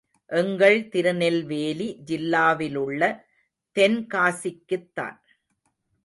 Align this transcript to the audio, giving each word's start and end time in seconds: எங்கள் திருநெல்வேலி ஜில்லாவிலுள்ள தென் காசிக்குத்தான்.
எங்கள் 0.29 0.87
திருநெல்வேலி 0.87 1.87
ஜில்லாவிலுள்ள 2.05 3.01
தென் 3.75 4.07
காசிக்குத்தான். 4.13 5.19